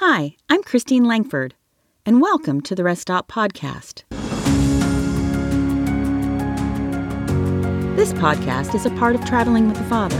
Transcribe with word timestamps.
Hi, 0.00 0.36
I'm 0.50 0.62
Christine 0.62 1.06
Langford, 1.06 1.54
and 2.04 2.20
welcome 2.20 2.60
to 2.60 2.74
the 2.74 2.84
Rest 2.84 3.00
Stop 3.00 3.28
Podcast. 3.28 4.02
This 7.96 8.12
podcast 8.12 8.74
is 8.74 8.84
a 8.84 8.90
part 8.90 9.14
of 9.14 9.24
Traveling 9.24 9.68
with 9.68 9.78
the 9.78 9.84
Father, 9.84 10.18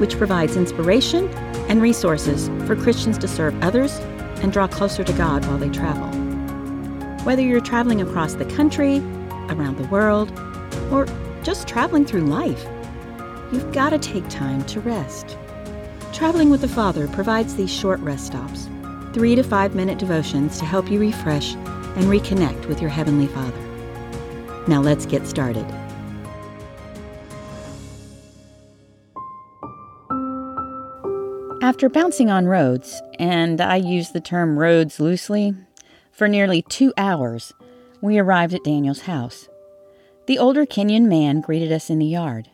which 0.00 0.16
provides 0.16 0.56
inspiration 0.56 1.28
and 1.68 1.82
resources 1.82 2.48
for 2.66 2.74
Christians 2.74 3.18
to 3.18 3.28
serve 3.28 3.62
others 3.62 3.98
and 4.40 4.50
draw 4.50 4.66
closer 4.66 5.04
to 5.04 5.12
God 5.12 5.44
while 5.44 5.58
they 5.58 5.68
travel. 5.68 6.08
Whether 7.24 7.42
you're 7.42 7.60
traveling 7.60 8.00
across 8.00 8.32
the 8.32 8.46
country, 8.46 9.00
around 9.50 9.76
the 9.76 9.88
world, 9.88 10.32
or 10.90 11.06
just 11.42 11.68
traveling 11.68 12.06
through 12.06 12.22
life, 12.22 12.64
you've 13.52 13.74
got 13.74 13.90
to 13.90 13.98
take 13.98 14.26
time 14.30 14.64
to 14.64 14.80
rest. 14.80 15.36
Traveling 16.14 16.48
with 16.48 16.62
the 16.62 16.68
Father 16.68 17.06
provides 17.08 17.56
these 17.56 17.70
short 17.70 18.00
rest 18.00 18.28
stops 18.28 18.70
three 19.12 19.34
to 19.34 19.42
five 19.42 19.74
minute 19.74 19.98
devotions 19.98 20.58
to 20.58 20.64
help 20.64 20.90
you 20.90 21.00
refresh 21.00 21.54
and 21.54 22.04
reconnect 22.04 22.66
with 22.66 22.80
your 22.80 22.90
Heavenly 22.90 23.26
Father. 23.26 23.58
Now 24.68 24.80
let's 24.80 25.06
get 25.06 25.26
started. 25.26 25.66
After 31.62 31.88
bouncing 31.88 32.30
on 32.30 32.46
roads, 32.46 33.02
and 33.18 33.60
I 33.60 33.76
use 33.76 34.10
the 34.10 34.20
term 34.20 34.58
roads 34.58 35.00
loosely, 35.00 35.54
for 36.12 36.28
nearly 36.28 36.62
two 36.62 36.92
hours, 36.96 37.52
we 38.00 38.18
arrived 38.18 38.54
at 38.54 38.64
Daniel's 38.64 39.02
house. 39.02 39.48
The 40.26 40.38
older 40.38 40.66
Kenyan 40.66 41.08
man 41.08 41.40
greeted 41.40 41.72
us 41.72 41.90
in 41.90 41.98
the 41.98 42.06
yard. 42.06 42.48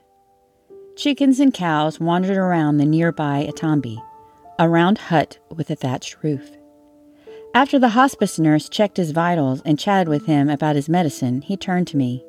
Chickens 0.97 1.41
and 1.41 1.53
cows 1.53 2.01
wandered 2.01 2.37
around 2.37 2.79
the 2.79 2.87
nearby 2.87 3.49
Atambi 3.51 4.01
a 4.59 4.69
round 4.69 4.99
hut 4.99 5.39
with 5.51 5.71
a 5.71 5.77
thatched 5.77 6.23
roof. 6.23 6.57
After 7.55 7.79
the 7.79 7.91
hospice 7.91 8.39
nurse 8.39 8.69
checked 8.69 8.97
his 8.97 9.13
vitals 9.13 9.63
and 9.65 9.79
chatted 9.79 10.09
with 10.09 10.27
him 10.27 10.49
about 10.49 10.77
his 10.77 10.89
medicine, 10.89 11.43
he 11.43 11.57
turned 11.57 11.87
to 11.89 11.97
me. 11.97 12.25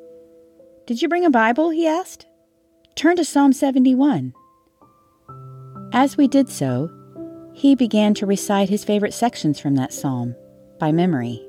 Did 0.86 1.02
you 1.02 1.08
bring 1.08 1.24
a 1.24 1.30
Bible? 1.30 1.70
he 1.70 1.86
asked. 1.86 2.26
Turn 2.94 3.16
to 3.16 3.24
Psalm 3.24 3.52
71. 3.52 4.32
As 5.92 6.16
we 6.16 6.28
did 6.28 6.48
so, 6.48 6.90
he 7.52 7.74
began 7.74 8.14
to 8.14 8.26
recite 8.26 8.68
his 8.68 8.84
favorite 8.84 9.14
sections 9.14 9.58
from 9.58 9.74
that 9.76 9.92
psalm 9.92 10.34
by 10.78 10.92
memory. 10.92 11.44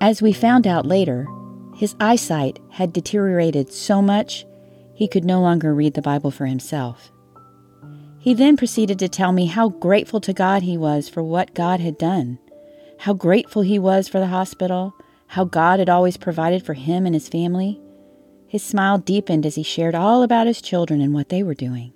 As 0.00 0.22
we 0.22 0.32
found 0.32 0.66
out 0.66 0.86
later, 0.86 1.26
his 1.74 1.94
eyesight 2.00 2.58
had 2.70 2.92
deteriorated 2.92 3.72
so 3.72 4.00
much 4.00 4.46
he 4.94 5.08
could 5.08 5.24
no 5.24 5.40
longer 5.40 5.74
read 5.74 5.94
the 5.94 6.02
Bible 6.02 6.30
for 6.30 6.46
himself. 6.46 7.10
He 8.20 8.34
then 8.34 8.58
proceeded 8.58 8.98
to 8.98 9.08
tell 9.08 9.32
me 9.32 9.46
how 9.46 9.70
grateful 9.70 10.20
to 10.20 10.34
God 10.34 10.62
he 10.62 10.76
was 10.76 11.08
for 11.08 11.22
what 11.22 11.54
God 11.54 11.80
had 11.80 11.96
done, 11.96 12.38
how 12.98 13.14
grateful 13.14 13.62
he 13.62 13.78
was 13.78 14.08
for 14.08 14.20
the 14.20 14.26
hospital, 14.26 14.94
how 15.28 15.44
God 15.44 15.78
had 15.78 15.88
always 15.88 16.18
provided 16.18 16.62
for 16.62 16.74
him 16.74 17.06
and 17.06 17.14
his 17.14 17.30
family. 17.30 17.80
His 18.46 18.62
smile 18.62 18.98
deepened 18.98 19.46
as 19.46 19.54
he 19.54 19.62
shared 19.62 19.94
all 19.94 20.22
about 20.22 20.46
his 20.46 20.60
children 20.60 21.00
and 21.00 21.14
what 21.14 21.30
they 21.30 21.42
were 21.42 21.54
doing. 21.54 21.94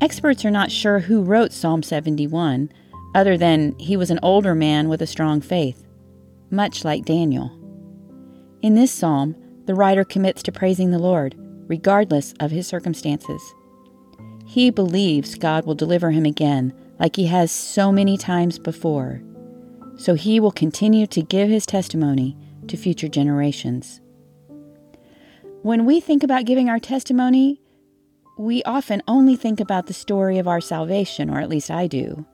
Experts 0.00 0.42
are 0.42 0.50
not 0.50 0.70
sure 0.70 1.00
who 1.00 1.22
wrote 1.22 1.52
Psalm 1.52 1.82
71, 1.82 2.72
other 3.14 3.36
than 3.36 3.78
he 3.78 3.94
was 3.94 4.10
an 4.10 4.20
older 4.22 4.54
man 4.54 4.88
with 4.88 5.02
a 5.02 5.06
strong 5.06 5.42
faith, 5.42 5.86
much 6.50 6.82
like 6.82 7.04
Daniel. 7.04 7.50
In 8.62 8.74
this 8.74 8.90
psalm, 8.90 9.36
the 9.66 9.74
writer 9.74 10.04
commits 10.04 10.42
to 10.44 10.52
praising 10.52 10.92
the 10.92 10.98
Lord, 10.98 11.34
regardless 11.66 12.32
of 12.40 12.52
his 12.52 12.66
circumstances. 12.66 13.42
He 14.46 14.70
believes 14.70 15.34
God 15.34 15.66
will 15.66 15.74
deliver 15.74 16.12
him 16.12 16.24
again, 16.24 16.72
like 16.98 17.16
he 17.16 17.26
has 17.26 17.50
so 17.50 17.90
many 17.90 18.16
times 18.16 18.58
before. 18.58 19.20
So 19.96 20.14
he 20.14 20.38
will 20.40 20.52
continue 20.52 21.06
to 21.08 21.22
give 21.22 21.48
his 21.48 21.66
testimony 21.66 22.36
to 22.68 22.76
future 22.76 23.08
generations. 23.08 24.00
When 25.62 25.84
we 25.84 26.00
think 26.00 26.22
about 26.22 26.44
giving 26.44 26.70
our 26.70 26.78
testimony, 26.78 27.60
we 28.38 28.62
often 28.62 29.02
only 29.08 29.34
think 29.34 29.58
about 29.58 29.86
the 29.86 29.92
story 29.92 30.38
of 30.38 30.46
our 30.46 30.60
salvation, 30.60 31.28
or 31.28 31.40
at 31.40 31.48
least 31.48 31.70
I 31.70 31.86
do. 31.86 32.24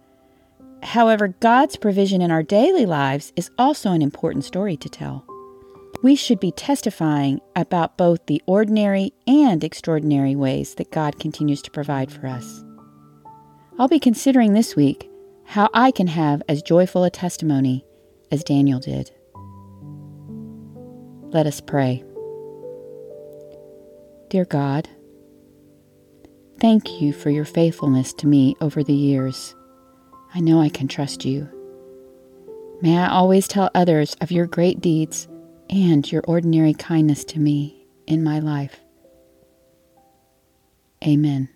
However, 0.82 1.28
God's 1.28 1.76
provision 1.76 2.20
in 2.20 2.30
our 2.30 2.42
daily 2.42 2.84
lives 2.84 3.32
is 3.36 3.50
also 3.56 3.92
an 3.92 4.02
important 4.02 4.44
story 4.44 4.76
to 4.76 4.88
tell 4.88 5.24
we 6.02 6.16
should 6.16 6.40
be 6.40 6.50
testifying 6.50 7.40
about 7.54 7.96
both 7.96 8.26
the 8.26 8.42
ordinary 8.46 9.12
and 9.26 9.62
extraordinary 9.62 10.34
ways 10.34 10.74
that 10.74 10.90
God 10.90 11.20
continues 11.20 11.62
to 11.62 11.70
provide 11.70 12.10
for 12.10 12.26
us. 12.26 12.64
I'll 13.78 13.88
be 13.88 14.00
considering 14.00 14.52
this 14.52 14.74
week 14.74 15.08
how 15.44 15.70
I 15.72 15.92
can 15.92 16.08
have 16.08 16.42
as 16.48 16.60
joyful 16.62 17.04
a 17.04 17.10
testimony 17.10 17.84
as 18.32 18.42
Daniel 18.42 18.80
did. 18.80 19.12
Let 21.32 21.46
us 21.46 21.60
pray. 21.60 22.04
Dear 24.28 24.44
God, 24.44 24.88
thank 26.58 27.00
you 27.00 27.12
for 27.12 27.30
your 27.30 27.44
faithfulness 27.44 28.12
to 28.14 28.26
me 28.26 28.56
over 28.60 28.82
the 28.82 28.92
years. 28.92 29.54
I 30.34 30.40
know 30.40 30.60
I 30.60 30.68
can 30.68 30.88
trust 30.88 31.24
you. 31.24 31.48
May 32.80 32.98
I 32.98 33.08
always 33.08 33.46
tell 33.46 33.70
others 33.74 34.16
of 34.20 34.32
your 34.32 34.46
great 34.46 34.80
deeds 34.80 35.28
and 35.70 36.10
your 36.10 36.22
ordinary 36.26 36.74
kindness 36.74 37.24
to 37.24 37.40
me 37.40 37.86
in 38.06 38.22
my 38.22 38.38
life. 38.38 38.80
Amen. 41.06 41.48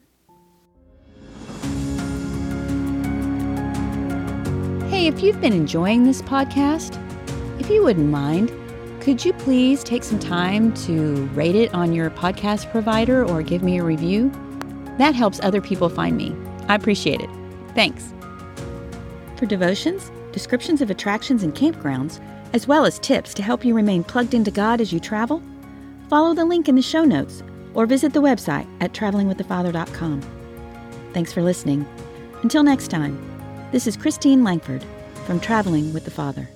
Hey, 4.89 5.07
if 5.07 5.23
you've 5.23 5.41
been 5.41 5.53
enjoying 5.53 6.05
this 6.05 6.23
podcast, 6.23 7.01
if 7.61 7.71
you 7.71 7.83
wouldn't 7.85 8.11
mind, 8.11 8.51
could 9.01 9.25
you 9.25 9.33
please 9.35 9.85
take 9.85 10.03
some 10.03 10.19
time 10.19 10.75
to 10.75 11.27
rate 11.27 11.55
it 11.55 11.73
on 11.73 11.93
your 11.93 12.11
podcast 12.11 12.71
provider 12.73 13.25
or 13.25 13.43
give 13.43 13.63
me 13.63 13.79
a 13.79 13.85
review? 13.85 14.33
That 14.99 15.15
helps 15.15 15.39
other 15.43 15.61
people 15.61 15.89
find 15.89 16.17
me. 16.17 16.35
I 16.69 16.75
appreciate 16.75 17.21
it. 17.21 17.31
Thanks. 17.75 18.13
For 19.37 19.47
devotions, 19.47 20.11
descriptions 20.37 20.83
of 20.83 20.91
attractions 20.91 21.43
and 21.43 21.55
campgrounds, 21.55 22.21
as 22.53 22.69
well 22.69 22.85
as 22.85 22.99
tips 22.99 23.33
to 23.33 23.43
help 23.43 23.65
you 23.65 23.75
remain 23.75 24.05
plugged 24.05 24.35
into 24.35 24.51
God 24.51 24.83
as 24.83 24.93
you 24.93 25.01
travel, 25.01 25.43
follow 26.11 26.35
the 26.35 26.45
link 26.45 26.69
in 26.69 26.75
the 26.75 26.83
show 26.83 27.07
notes 27.07 27.43
or 27.73 27.87
visit 27.87 28.13
the 28.13 28.21
website 28.21 28.69
at 28.83 28.93
travelingwiththefather.com. 28.93 30.21
Thanks 31.15 31.33
for 31.33 31.43
listening. 31.43 31.87
Until 32.43 32.63
next 32.63 32.89
time, 32.89 33.19
this 33.73 33.87
is 33.87 33.97
Christine 33.97 34.45
Langford 34.45 34.85
from 35.25 35.41
Traveling 35.41 35.95
with 35.95 36.05
the 36.05 36.11
Father. 36.11 36.51